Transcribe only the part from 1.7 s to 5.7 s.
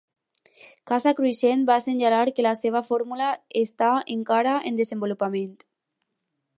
assenyalar que la seva fórmula està encara en desenvolupament.